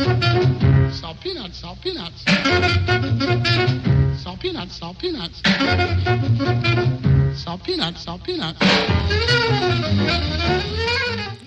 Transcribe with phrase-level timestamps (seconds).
[0.00, 2.24] Salt peanuts, salt peanuts.
[4.22, 5.42] Salt peanuts, salt peanuts.
[7.36, 8.58] Salt peanuts, salt peanuts.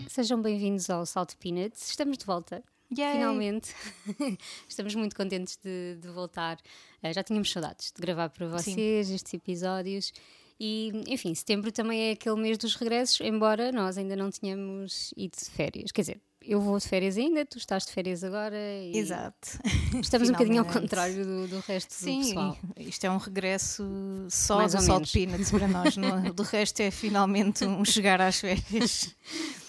[0.08, 1.90] Sejam bem-vindos ao Salt Peanuts.
[1.90, 2.64] Estamos de volta.
[2.96, 3.14] Yay!
[3.14, 3.74] Finalmente.
[4.70, 6.60] Estamos muito contentes de, de voltar.
[7.02, 10.14] Eh, já tínhamos saudades de gravar para vocês estes episódios.
[10.60, 15.36] E, enfim, setembro também é aquele mês dos regressos, embora nós ainda não tenhamos ido
[15.38, 15.92] de férias.
[15.92, 18.58] Quer dizer, eu vou de férias ainda, tu estás de férias agora.
[18.58, 19.60] E Exato.
[20.02, 22.58] Estamos um bocadinho ao contrário do, do resto do Sim, pessoal.
[22.78, 23.84] isto é um regresso
[24.30, 25.48] só Mais do Salt menos.
[25.48, 25.98] Peanuts para nós.
[25.98, 29.16] não- do resto é finalmente um chegar às férias.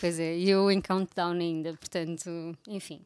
[0.01, 2.31] Pois é, e eu em countdown ainda, portanto,
[2.69, 3.01] enfim.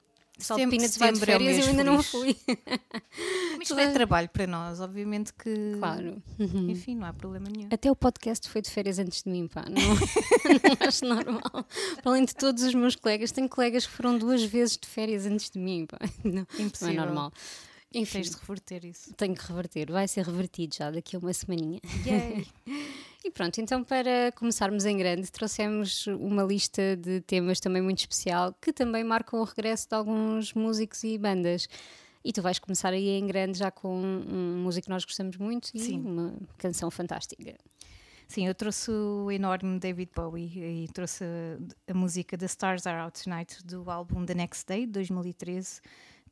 [0.47, 2.37] Peanuts vai de setembro é férias e eu ainda não fui.
[3.59, 5.73] Mas isto é trabalho para nós, obviamente que.
[5.79, 6.23] Claro.
[6.39, 7.69] Enfim, não há problema nenhum.
[7.73, 9.65] Até o podcast foi de férias antes de mim, pá.
[9.69, 9.75] Não,
[10.79, 11.65] não acho normal.
[12.03, 15.27] Para além de todos os meus colegas, tenho colegas que foram duas vezes de férias
[15.27, 15.99] antes de mim, pá.
[16.25, 16.95] Não, não é Impossível.
[16.95, 17.33] normal.
[17.93, 19.15] Enfim, Tens de reverter isso.
[19.15, 19.91] tenho que reverter.
[19.91, 21.81] Vai ser revertido já daqui a uma semaninha.
[22.07, 22.47] Yay!
[23.29, 28.55] E pronto, então para começarmos em grande, trouxemos uma lista de temas também muito especial
[28.59, 31.69] que também marcam o regresso de alguns músicos e bandas.
[32.25, 35.69] E tu vais começar aí em grande já com um músico que nós gostamos muito
[35.75, 36.01] e Sim.
[36.01, 37.55] uma canção fantástica.
[38.27, 43.03] Sim, eu trouxe o enorme David Bowie e trouxe a, a música The Stars Are
[43.03, 45.83] Out Tonight do álbum The Next Day, de 2013,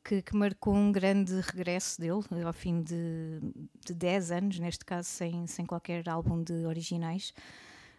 [0.07, 3.39] que, que marcou um grande regresso dele, ao fim de,
[3.85, 7.33] de 10 anos, neste caso, sem, sem qualquer álbum de originais.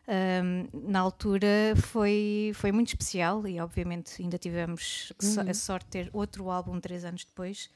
[0.09, 5.91] Um, na altura foi, foi muito especial e, obviamente, ainda tivemos so- a sorte de
[5.91, 7.69] ter outro álbum três anos depois.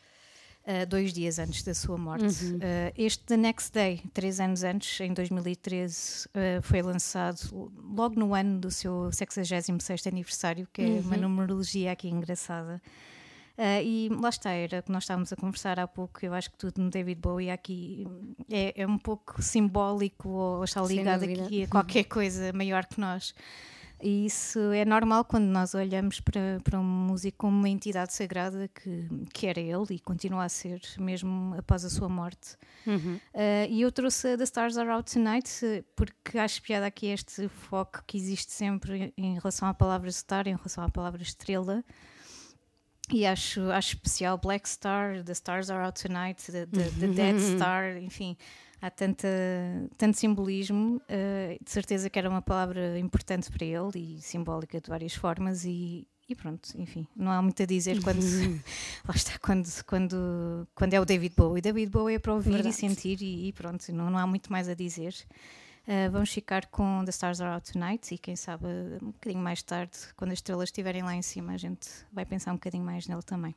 [0.64, 2.24] Uh, dois dias antes da sua morte.
[2.54, 2.58] Uh,
[2.96, 8.60] este The Next Day, três anos antes, em 2013, uh, foi lançado logo no ano
[8.60, 12.80] do seu 66 aniversário, que é uma numerologia aqui engraçada.
[13.58, 16.24] Uh, e lá está, era o que nós estávamos a conversar há pouco.
[16.24, 18.06] Eu acho que tudo no David Bowie aqui
[18.50, 23.34] é, é um pouco simbólico ou está ligado aqui a qualquer coisa maior que nós.
[24.02, 28.68] E isso é normal quando nós olhamos para, para um músico como uma entidade sagrada
[28.68, 32.56] que, que era ele e continua a ser, mesmo após a sua morte.
[32.84, 33.20] Uhum.
[33.32, 37.46] Uh, e eu trouxe a The Stars Are Out Tonight porque acho piada aqui este
[37.46, 41.84] foco que existe sempre em relação à palavra star, em relação à palavra estrela.
[43.10, 47.38] E acho, acho especial Black Star, The Stars Are Out Tonight, The, the, the Dead
[47.56, 48.36] Star, enfim,
[48.80, 49.28] há tanta,
[49.98, 51.00] tanto simbolismo.
[51.08, 55.64] eh, de certeza que era uma palavra importante para ele e simbólica de várias formas.
[55.64, 58.20] E, e pronto, enfim, não há muito a dizer quando,
[59.06, 61.60] lá está, quando, quando, quando é o David Bowie.
[61.60, 62.68] David Bowie é para ouvir Verdade.
[62.70, 65.14] e sentir, e, e pronto, não, não há muito mais a dizer.
[65.86, 68.66] Uh, vamos ficar com The Stars Are Out Tonight e quem sabe
[69.02, 72.52] um bocadinho mais tarde, quando as estrelas estiverem lá em cima, a gente vai pensar
[72.52, 73.54] um bocadinho mais nele também.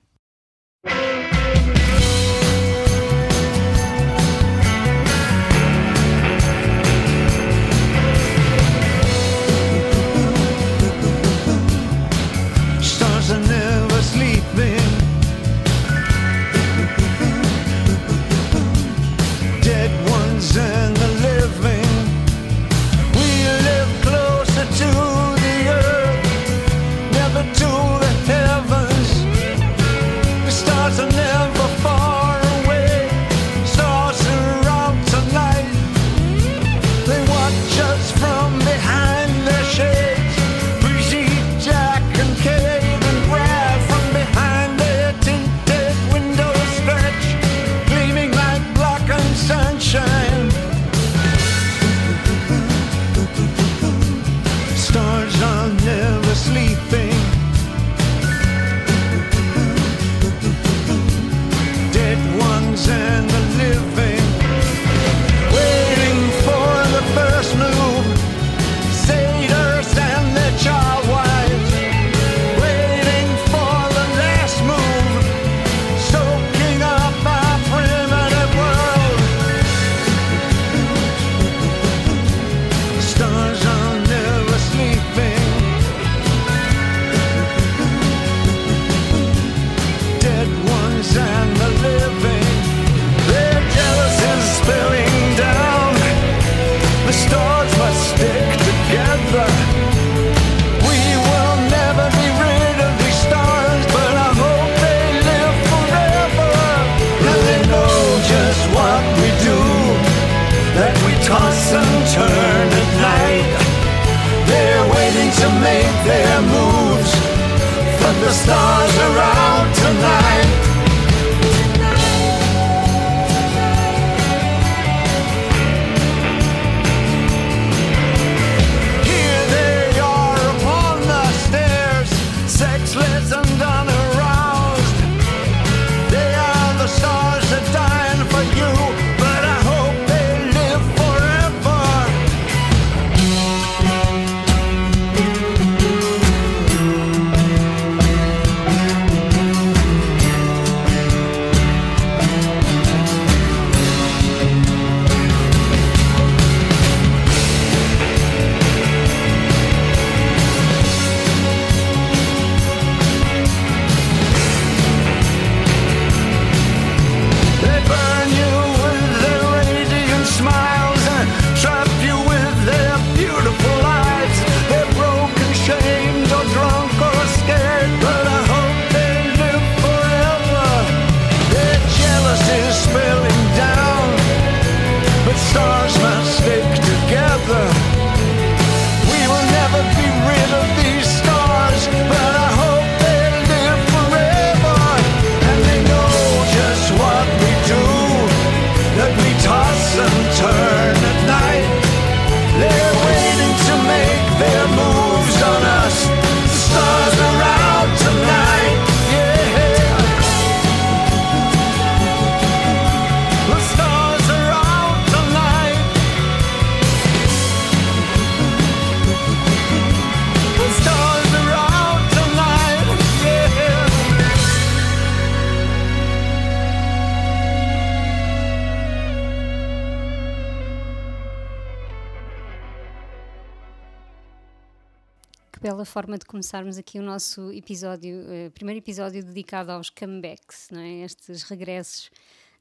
[235.95, 241.05] Forma de começarmos aqui o nosso episódio, eh, primeiro episódio dedicado aos comebacks, não é?
[241.05, 242.11] Estes regressos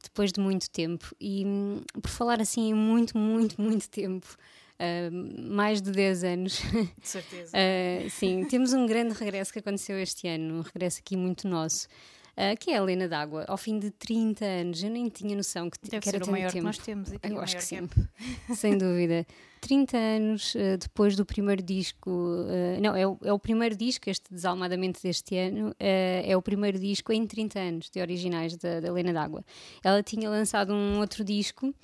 [0.00, 1.12] depois de muito tempo.
[1.20, 4.36] E hum, por falar assim em muito, muito, muito tempo,
[4.78, 5.10] ah,
[5.50, 6.60] mais de 10 anos,
[7.02, 7.56] De certeza.
[7.56, 11.88] Uh, sim, temos um grande regresso que aconteceu este ano, um regresso aqui muito nosso,
[12.36, 14.82] uh, que é a Helena d'Água, ao fim de 30 anos.
[14.82, 16.66] Eu nem tinha noção que, Deve que era ser o maior que tempo.
[16.66, 17.32] nós temos aqui.
[17.32, 17.88] Eu acho que sim.
[18.54, 19.26] Sem dúvida.
[19.60, 24.10] 30 anos uh, depois do primeiro disco, uh, não, é o, é o primeiro disco,
[24.10, 28.80] este Desalmadamente deste ano, uh, é o primeiro disco em 30 anos de originais da,
[28.80, 29.42] da Helena d'Água.
[29.82, 31.74] Ela tinha lançado um outro disco.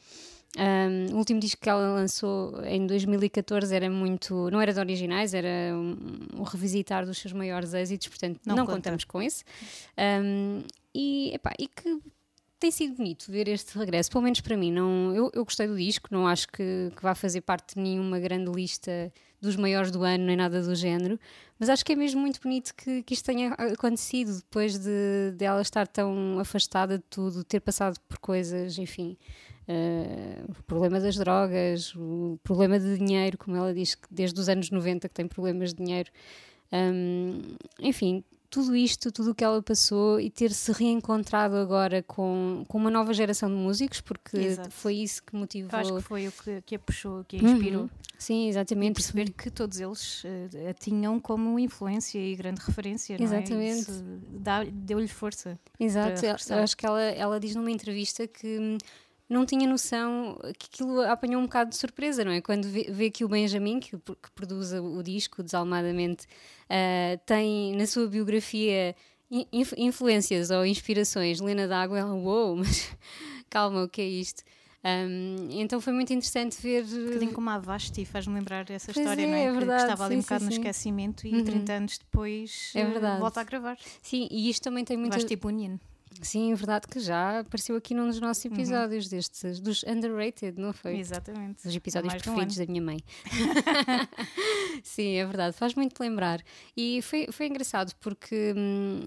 [0.58, 4.50] Um, o último disco que ela lançou em 2014 era muito.
[4.50, 5.96] não era de originais, era um,
[6.40, 8.76] um revisitar dos seus maiores êxitos, portanto Não não, conta.
[8.76, 9.44] contamos com esse.
[9.96, 10.62] Um,
[10.94, 12.00] e, epá, e que
[12.58, 14.72] tem sido bonito ver este regresso, pelo menos para mim.
[14.72, 18.18] Não, eu, eu gostei do disco, não acho que, que vá fazer parte de nenhuma
[18.18, 21.18] grande lista dos maiores do ano, nem nada do género,
[21.58, 25.44] mas acho que é mesmo muito bonito que, que isto tenha acontecido depois de, de
[25.44, 29.16] ela estar tão afastada de tudo, ter passado por coisas, enfim.
[29.72, 34.48] Eh, o problema das drogas, o problema de dinheiro, como ela diz que desde os
[34.48, 36.10] anos 90 que tem problemas de dinheiro.
[36.72, 37.42] Hum,
[37.78, 42.78] enfim, tudo isto, tudo o que ela passou e ter se reencontrado agora com, com
[42.78, 44.70] uma nova geração de músicos, porque Exato.
[44.72, 45.70] foi isso que motivou.
[45.72, 47.82] Eu acho que foi o que, que a puxou, que a inspirou.
[47.82, 47.90] Uhum.
[48.18, 48.94] Sim, E exatamente.
[48.94, 53.16] perceber que todos eles eh, a tinham como influência e grande referência.
[53.16, 53.38] não é?
[53.38, 53.90] Exatamente.
[54.40, 55.58] Dá- Deu-lhe força.
[55.78, 58.78] Exato, acho que ela, ela diz numa entrevista que hum,
[59.30, 62.40] não tinha noção que aquilo apanhou um bocado de surpresa, não é?
[62.40, 66.26] Quando vê, vê que o Benjamin, que, que produz o, disco, Desalmadamente,
[66.68, 68.94] ah, tem na sua biografia
[69.30, 72.90] in- inf- influências ou inspirações, Lena d'Água, ela, uou, mas
[73.48, 74.42] calma, o que é isto?
[74.82, 76.84] Hum, então foi muito interessante ver.
[76.84, 79.42] Um bocadinho como a Vasti, faz-me lembrar essa Pois história, é, não é?
[79.44, 80.58] é Que- que, verdade, estava ali um sim, bocado sim, no sim.
[80.58, 81.44] esquecimento e Uhum.
[81.44, 83.20] 30 anos depois É eh, verdade.
[83.20, 83.76] volta a gravar.
[84.02, 85.12] Sim, e isto também tem muito.
[85.12, 85.78] Vasti Bunyan.
[86.22, 90.72] Sim, é verdade que já apareceu aqui num dos nossos episódios destes, dos underrated, não
[90.72, 90.98] foi?
[90.98, 91.62] Exatamente.
[91.64, 92.98] Dos episódios preferidos da minha mãe.
[94.82, 96.42] Sim, é verdade, faz muito lembrar.
[96.76, 99.00] E foi, foi engraçado porque hum,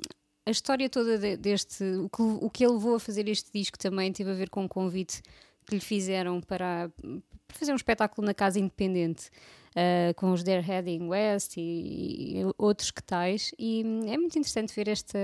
[0.46, 1.84] a história toda de- deste.
[1.84, 4.64] O que, o que ele levou a fazer este disco também teve a ver com
[4.64, 5.22] um convite
[5.66, 6.92] que lhe fizeram para,
[7.48, 9.30] para fazer um espetáculo na Casa Independente.
[9.76, 11.62] ah, com os Dare Heading West e,
[12.42, 15.18] e outros que tais, e hum, é muito interessante ver esta,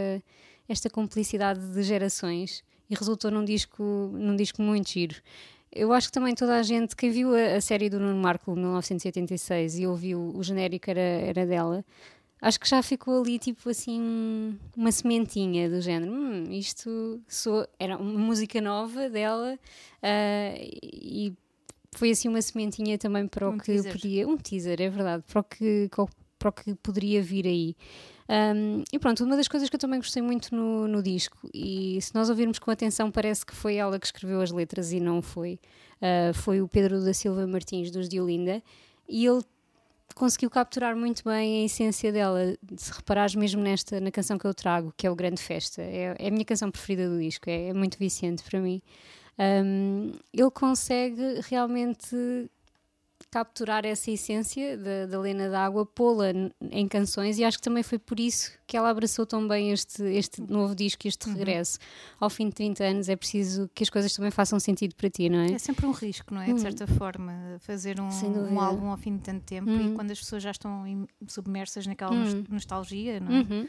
[0.69, 3.83] esta cumplicidade de gerações e resultou num disco,
[4.13, 5.15] num disco muito giro.
[5.71, 8.53] Eu acho que também toda a gente, quem viu a, a série do Nuno Marco
[8.53, 11.85] de 1986 e ouviu o genérico era, era dela,
[12.41, 16.11] acho que já ficou ali tipo assim uma sementinha do género.
[16.11, 17.21] Hum, isto
[17.77, 19.59] era uma música nova dela
[20.01, 21.33] ah, e
[21.91, 23.91] foi assim uma sementinha também para o Um que teaser.
[23.91, 24.27] podia.
[24.27, 25.89] Um teaser, é verdade, para o que,
[26.37, 27.75] para o que poderia vir aí.
[28.29, 31.99] Um, e pronto, uma das coisas que eu também gostei muito no, no, disco, e
[31.99, 35.19] se nós ouvirmos com atenção, parece que foi ela que escreveu as letras e não
[35.19, 35.59] foi,
[35.95, 38.61] uh, foi o Pedro da Silva Martins, dos Diolinda,
[39.07, 39.41] e ele
[40.13, 44.53] conseguiu capturar muito bem a essência dela, se reparares mesmo nesta, na canção que eu
[44.53, 45.81] trago, que é o Grande Festa.
[45.81, 48.79] É, é a minha canção preferida do disco, é, é muito viciante para mim.
[49.39, 52.49] Um, ele consegue realmente
[53.31, 56.27] capturar essa essência da, da Lena d'Água, pô-la
[56.71, 60.03] em canções e acho que também foi por isso que ela abraçou tão bem este,
[60.03, 61.35] este novo disco, este uhum.
[61.35, 61.79] regresso.
[62.19, 65.29] Ao fim de 30 anos é preciso que as coisas também façam sentido para ti,
[65.29, 65.51] não é?
[65.53, 66.47] É sempre um risco, não é?
[66.47, 66.55] Uhum.
[66.55, 68.09] De certa forma, fazer um,
[68.53, 69.91] um, álbum ao fim de tanto tempo uhum.
[69.91, 70.83] e quando as pessoas já estão
[71.27, 72.43] submersas naquela uhum.
[72.49, 73.39] nostalgia, não é?
[73.39, 73.67] Uhum.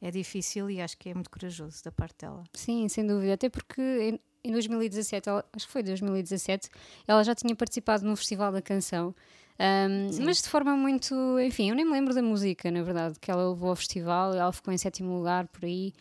[0.00, 2.42] É difícil e acho que é muito corajoso da parte dela.
[2.52, 3.34] Sim, sem dúvida.
[3.34, 6.68] Até porque em 2017, ela, acho que foi 2017,
[7.06, 9.14] ela já tinha participado no Festival da Canção.
[9.58, 11.14] Um, mas de forma muito.
[11.40, 14.52] Enfim, eu nem me lembro da música, na verdade, que ela levou ao festival, ela
[14.52, 15.92] ficou em sétimo lugar por aí.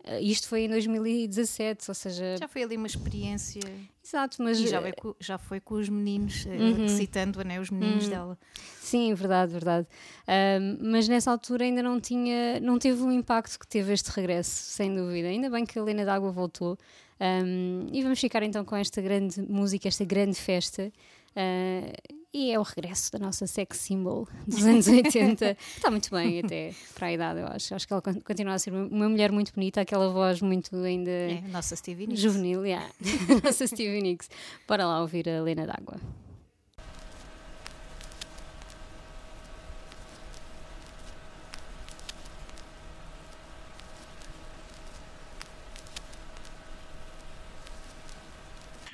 [0.00, 2.36] Uh, isto foi em 2017, ou seja.
[2.38, 3.60] Já foi ali uma experiência.
[4.04, 4.58] Exato, mas.
[4.58, 6.88] E já, foi com, já foi com os meninos, eh, uhum.
[6.88, 8.10] citando né, os meninos uhum.
[8.10, 8.38] dela.
[8.80, 9.86] Sim, verdade, verdade.
[10.80, 12.58] Mas nessa altura ainda não tinha.
[12.60, 15.28] Não teve o impacto que teve este regresso, sem dúvida.
[15.28, 16.76] Ainda bem que a Helena D'Água voltou.
[17.20, 20.92] Um, e vamos ficar então com esta grande música, esta grande festa.
[21.36, 25.56] Uh, e é o regresso da nossa sex symbol dos anos 80.
[25.76, 27.74] Está muito bem, até para a idade, eu acho.
[27.74, 31.10] Acho que ela continua a ser uma mulher muito bonita, aquela voz muito ainda.
[31.10, 32.20] É, nossa Stevie Nicks.
[32.20, 32.88] Juvenil, yeah.
[33.42, 34.28] nossa Stevie Nicks.
[34.66, 36.23] Bora lá ouvir a Lena d'Água.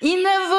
[0.03, 0.50] Ainda vou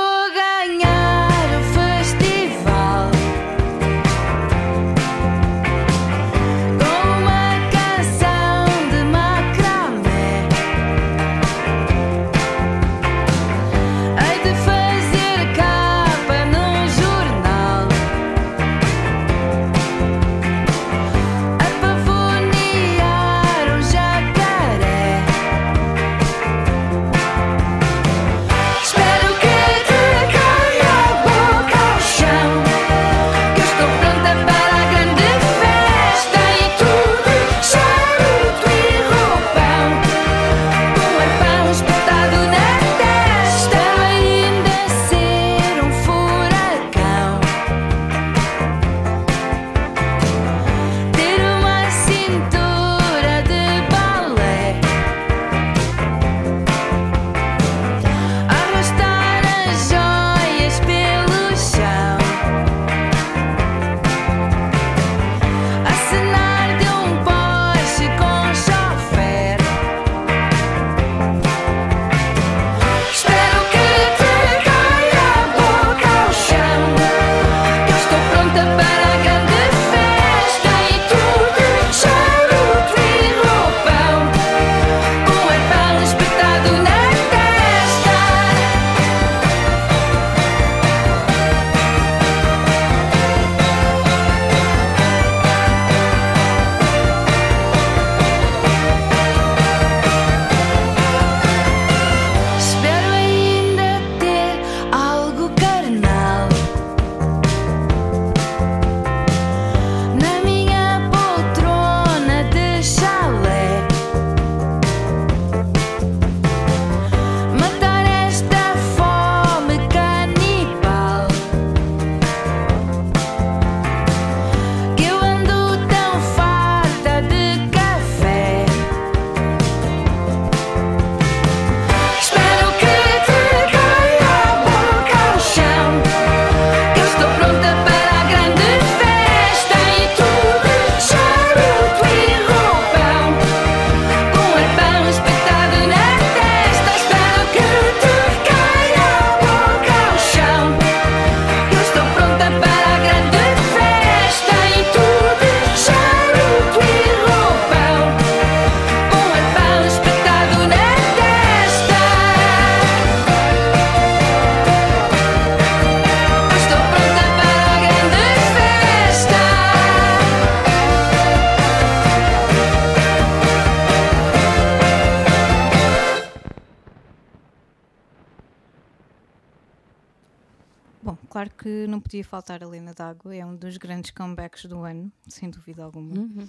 [182.12, 186.14] podia faltar a Lena d'Água, é um dos grandes comebacks do ano, sem dúvida alguma.
[186.14, 186.46] Uhum.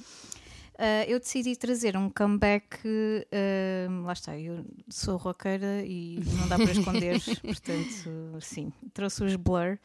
[0.76, 2.80] Ah, eu decidi trazer um comeback.
[3.30, 8.72] ah, lá está, eu sou roqueira e não dá para esconder, portanto, sim.
[8.92, 9.78] Trouxe os Blur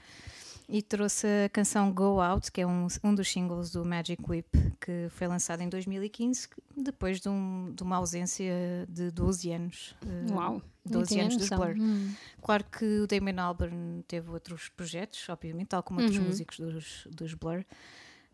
[0.69, 4.49] e trouxe a canção Go Out, que é um, um dos singles do Magic Whip,
[4.81, 8.53] que foi lançado em 2015, depois de, um- de uma ausência
[8.89, 9.95] de 12 anos.
[10.05, 10.61] ah, Uau!
[10.85, 11.49] 12 nem anos dos.
[11.49, 11.75] Blur.
[11.77, 12.13] Hum.
[12.41, 16.25] Claro que o Damon Albarn teve outros projetos, obviamente, tal como outros Uhum.
[16.25, 17.63] músicos dos, dos Blur.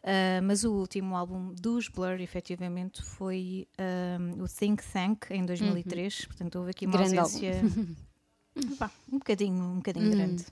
[0.04, 6.26] Ah, mas o último álbum dos Blur, efetivamente, foi ah, o Think Tank em 2003.
[6.26, 7.62] Portanto, houve aqui uma Grande ausência
[8.78, 10.12] pá, um bocadinho, um bocadinho Uhum.
[10.12, 10.46] grande.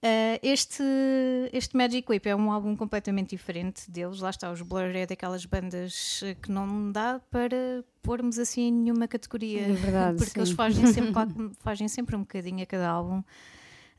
[0.00, 0.82] Ah, este,
[1.52, 4.20] este Magic Whip é um álbum completamente diferente deles.
[4.20, 8.72] Lá está, os Blur é daquelas bandas eh, que não dá para pormos assim em
[8.72, 9.62] nenhuma categoria.
[9.62, 10.54] É verdade, Porque eles sim.
[10.54, 11.12] fazem sempre,
[11.58, 13.22] fazem sempre um bocadinho a cada álbum.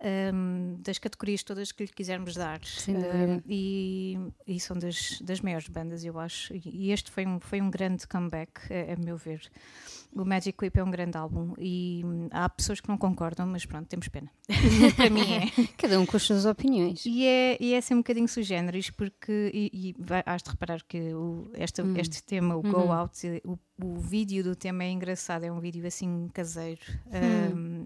[0.01, 3.44] ahm, das categorias todas que lhe quisermos dar dúvida.
[3.46, 7.60] e, e são das, das maiores bandas eu acho e, e este foi um, foi
[7.60, 9.41] um grande comeback a, a meu ver
[10.16, 13.66] o Magic Whip é um grande álbum e hum, há pessoas que não concordam mas
[13.66, 14.30] pronto, temos pena
[14.96, 17.06] para mim é Cada um com as suas opiniões.
[17.06, 20.84] e é, e é assim um bocadinho sui generis, porque e, e has de reparar
[20.84, 21.94] que o, esta- Hum.
[21.96, 22.92] este tema, o Go Uhum.
[22.94, 26.82] Out, eh, o, o vídeo do tema é engraçado, é um vídeo assim caseiro.
[27.08, 27.84] Hum.
[27.84, 27.86] um,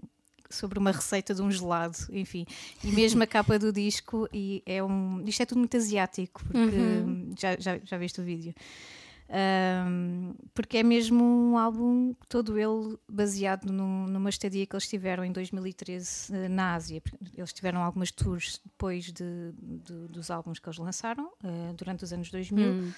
[0.50, 2.46] sobre uma receita de um gelado, enfim,
[2.84, 6.76] e mesmo a capa do disco e é um, isto é tudo muito asiático porque
[6.76, 7.30] Uhum.
[7.36, 8.54] já, já, já viste o vídeo
[9.28, 15.24] Um, porque é mesmo um álbum todo ele baseado num- numa estadia que eles tiveram
[15.24, 17.02] em 2013 eh, na Ásia.
[17.36, 22.12] Eles tiveram algumas tours depois de, de- dos álbuns que eles lançaram eh, durante os
[22.12, 22.92] anos 2000 Hum.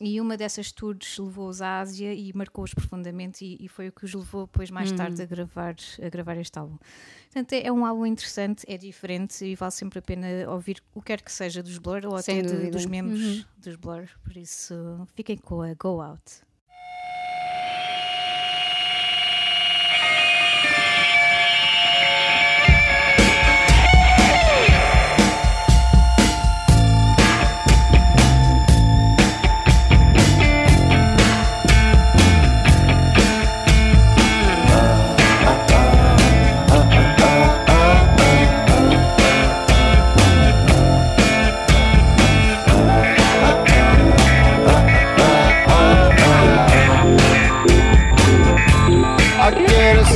[0.00, 4.04] E uma dessas tours levou-os à Ásia e marcou-os profundamente e, e foi o que
[4.04, 4.96] os levou depois mais Uhum.
[4.96, 6.76] tarde a gravar, a gravar este álbum.
[7.24, 11.00] Portanto, é, é um álbum interessante, é diferente e vale sempre a pena ouvir o
[11.00, 13.44] que quer que seja dos Blur ou Sem até de- dos membros Uhum.
[13.58, 14.08] dos Blur.
[14.22, 14.74] Por isso,
[15.14, 16.46] fiquem com a Go Out.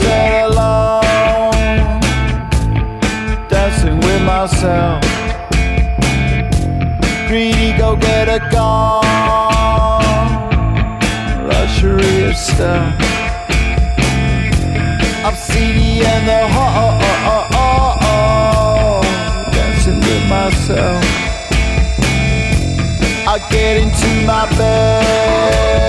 [0.00, 2.00] Set alone,
[3.48, 5.02] dancing with myself.
[7.28, 9.04] Greedy, go get a gun,
[11.48, 12.98] luxury of stuff.
[15.34, 16.62] Seedy and the ho
[19.50, 21.04] dancing with myself.
[23.26, 25.84] I get into my bed,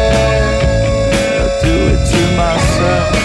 [1.42, 3.23] I do it to myself.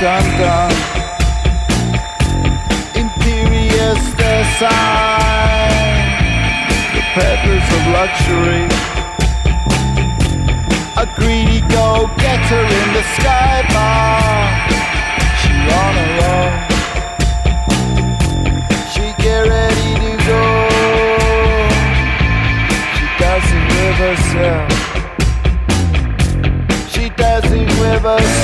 [0.00, 0.72] Bottom left undone.
[2.94, 3.94] Imperial.
[6.92, 8.66] The peddlers of luxury.
[10.96, 14.40] A greedy go-getter in the sky bar.
[15.40, 16.52] She on her own.
[18.92, 20.44] She get ready to go.
[22.96, 24.70] She dancing with herself.
[26.90, 28.39] She dancing with herself.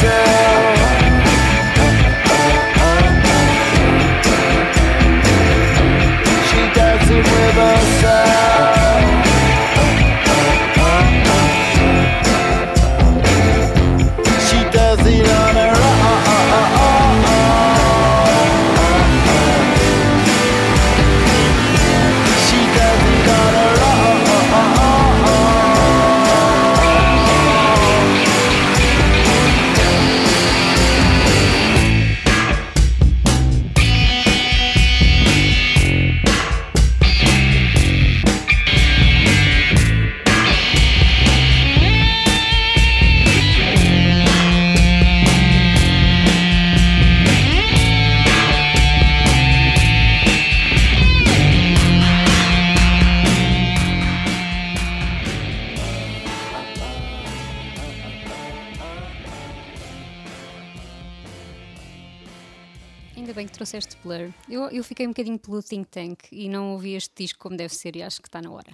[63.67, 64.33] Trouxeste Blur.
[64.49, 67.75] Eu, eu fiquei um bocadinho pelo Think Tank e não ouvi este disco como deve
[67.75, 68.71] ser e acho que está na hora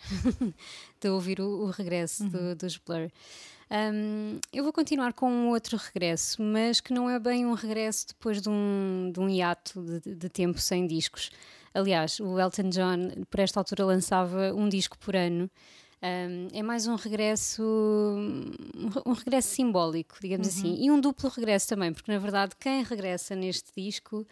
[1.00, 3.08] de ouvir o, o regresso do- dos Blur.
[3.70, 8.08] Um, eu vou continuar com um outro regresso, mas que não é bem um regresso
[8.08, 11.30] depois de um, de um hiato de, de tempo sem discos.
[11.72, 15.50] Aliás, o Elton John, por esta altura, lançava um disco por ano.
[16.02, 21.30] Um, é mais um regresso, um re- um regresso simbólico, digamos assim, e um duplo
[21.30, 24.26] regresso também, porque na verdade quem regressa neste disco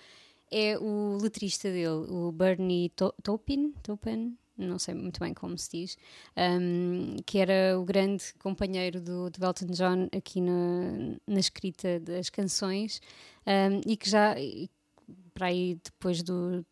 [0.51, 2.91] é o letrista dele, o Bernie
[3.23, 5.99] Taupin, Taupin, não sei muito bem como se diz,
[6.37, 12.29] um, que era o grande companheiro do, do Elton John aqui na, na escrita das
[12.29, 13.01] canções
[13.47, 14.35] um, e que já
[15.35, 16.65] para aí depois do,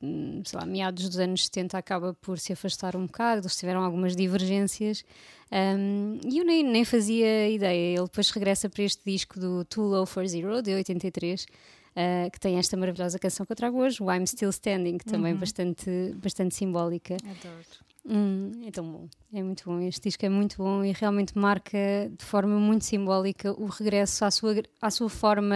[0.44, 4.14] sei lá, meados dos anos 70 acaba por se afastar um bocado, eles tiveram algumas
[4.14, 5.04] divergências
[5.50, 7.94] um, e eu nem, nem fazia ideia.
[7.96, 11.46] Ele depois regressa para este disco do Too Low for Zero, de 83,
[11.96, 15.34] uh, que tem esta maravilhosa canção que eu trago hoje, o I'm Still Standing, também
[15.34, 17.16] bastante, bastante simbólica.
[17.24, 17.88] Adoro.
[18.10, 19.80] Hum, é tão bom, é muito bom.
[19.80, 21.78] Este disco é muito bom e realmente marca
[22.16, 25.54] de forma muito simbólica o regresso à sua, à sua forma,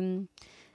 [0.00, 0.26] hum,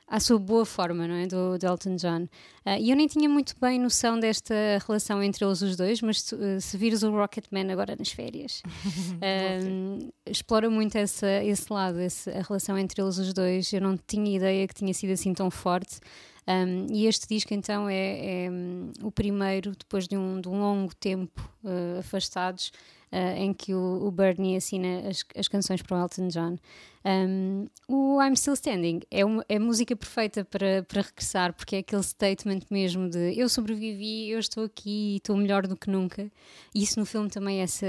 [0.07, 1.27] à sua boa forma, não é?
[1.27, 2.25] Do, do Elton John.
[2.65, 4.55] Ah, E eu nem tinha muito bem noção desta
[4.87, 8.61] relação entre eles os dois, mas se, eh, se vires o Rocketman agora nas férias,
[9.61, 13.71] hum, explora muito essa, esse lado, esse- a relação entre eles os dois.
[13.73, 15.99] Eu não tinha ideia que tinha sido assim tão forte.
[16.47, 20.59] Um, e este disco então é, é, hum, o primeiro depois de um, de um
[20.59, 22.71] longo tempo uh, afastados
[23.11, 26.57] uh, em que o, o Bernie assina as, as canções para o Elton John.
[27.05, 31.79] Um, o I'm Still Standing é, uma, é música perfeita para, para regressar porque é
[31.79, 36.29] aquele statement mesmo de eu sobrevivi, eu estou aqui e estou melhor do que nunca.
[36.75, 37.85] Isso no filme também, essa,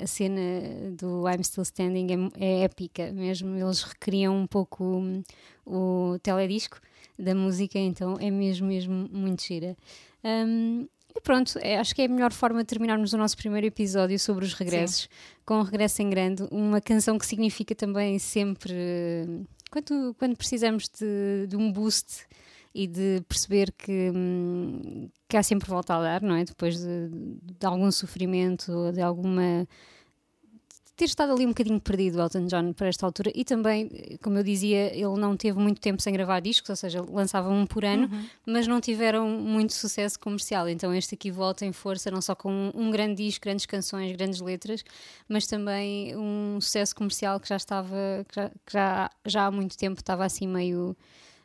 [0.00, 0.40] a cena
[0.98, 3.56] do I'm Still Standing é, é épica mesmo.
[3.56, 5.22] Eles recriam um pouco hum,
[5.66, 6.80] o teledisco
[7.18, 9.76] da música, então é mesmo, mesmo muito gira.
[10.22, 10.86] Um,
[11.20, 14.18] e pronto, é- acho que é a melhor forma de terminarmos o nosso primeiro episódio
[14.18, 15.08] sobre os regressos,
[15.44, 18.74] com um regresso em grande, uma canção que significa também sempre
[19.70, 22.26] quando, quando precisamos de, de um boost
[22.74, 26.44] e de perceber que, hum, que há sempre volta a dar, não é?
[26.44, 27.08] Depois de,
[27.58, 29.66] de algum sofrimento ou de alguma
[31.00, 33.88] ter estado ali um bocadinho perdido o Elton John para esta altura e também,
[34.22, 37.64] como eu dizia, ele não teve muito tempo sem gravar discos, ou seja, lançava um
[37.64, 38.10] por ano,
[38.44, 40.68] mas não tiveram muito sucesso comercial.
[40.68, 44.14] Então este aqui volta em força, não só com um, um grande disco, grandes canções,
[44.14, 44.84] grandes letras,
[45.26, 47.96] mas também um sucesso comercial que já estava,
[48.28, 50.94] que já, que já, já há muito tempo estava assim meio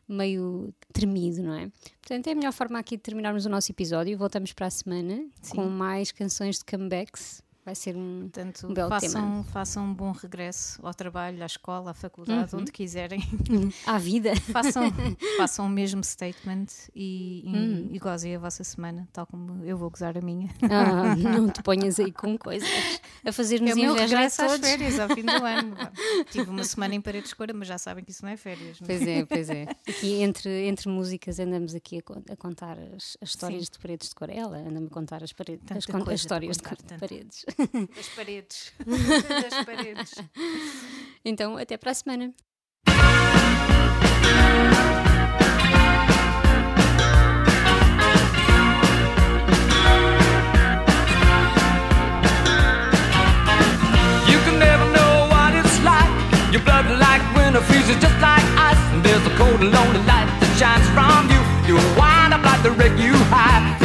[0.07, 1.71] meio tremido, não é?
[2.01, 4.17] Portanto, é a melhor forma aqui de terminarmos o nosso episódio.
[4.17, 5.55] Voltamos para a semana Sim.
[5.55, 7.41] com mais canções de comebacks.
[7.65, 11.91] Vai ser um, Portanto, Um belo façam, façam um bom regresso ao trabalho, à escola,
[11.91, 12.61] à faculdade, Uhum.
[12.61, 13.19] onde quiserem.
[13.87, 14.35] à vida.
[14.35, 14.83] façam,
[15.37, 17.89] façam o mesmo statement e, e, Hum.
[17.91, 20.47] e gozem a vossa semana, tal como eu vou gozar a minha.
[20.61, 22.69] Ah, não te ponhas aí com coisas
[23.25, 25.75] a fazer-nos É o meu regresso às férias, ao fim do ano.
[26.31, 28.79] Tive uma semana em parede escura, mas já sabem que isso não é férias.
[28.79, 28.95] não é?
[28.97, 29.63] Pois é, pois é.
[29.89, 33.71] Aqui entre, entre músicas andamos aqui a, a contar as, as histórias Sim.
[33.71, 34.29] de paredes de cor.
[34.29, 36.99] Ela anda-me a contar as, paredes, as, as histórias de contar, tanta.
[36.99, 37.43] paredes.
[37.57, 38.73] das paredes.
[38.85, 40.13] das paredes.
[41.23, 42.33] Então, até para a semana.
[56.51, 60.55] Your blood like winter freezes just like ice And there's a cold lonely light that
[60.55, 63.84] shines from you You wind up like the wreck you hide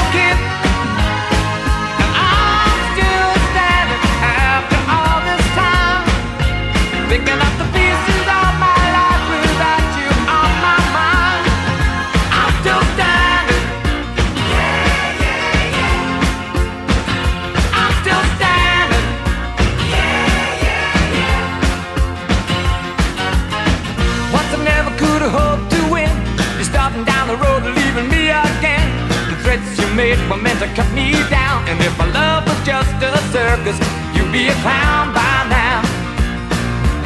[30.19, 31.63] you were meant to cut me down.
[31.69, 33.77] And if my love was just a circus,
[34.15, 35.79] you'd be a clown by now.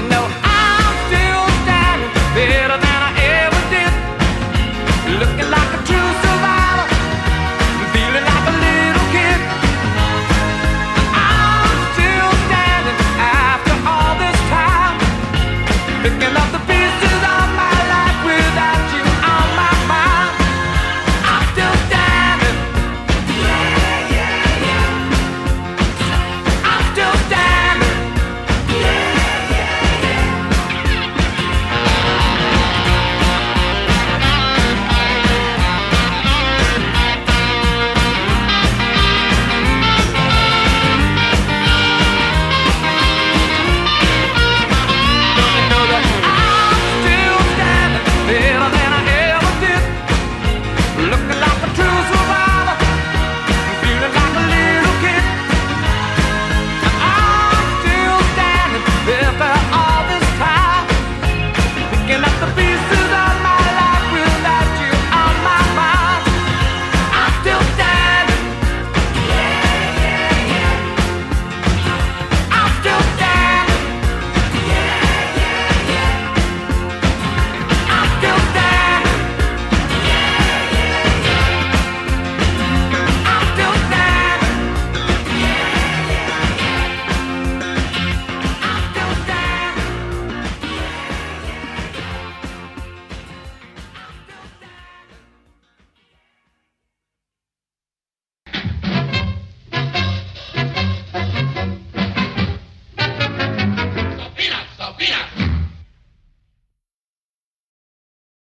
[0.10, 2.65] No, I'm still standing better